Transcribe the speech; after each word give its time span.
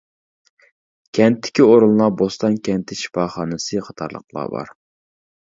كەنتتىكى 1.17 1.67
ئورۇنلار 1.67 2.15
بوستان 2.21 2.57
كەنتى 2.69 2.97
شىپاخانىسى 3.03 3.85
قاتارلىقلار 3.89 4.51
بار. 4.57 4.77